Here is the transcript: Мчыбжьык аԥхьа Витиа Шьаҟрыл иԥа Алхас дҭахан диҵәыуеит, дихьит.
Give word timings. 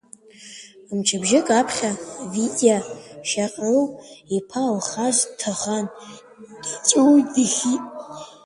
Мчыбжьык 0.95 1.47
аԥхьа 1.59 1.91
Витиа 2.33 2.77
Шьаҟрыл 3.29 3.83
иԥа 4.37 4.61
Алхас 4.69 5.17
дҭахан 5.29 5.85
диҵәыуеит, 6.71 7.27
дихьит. 7.33 7.83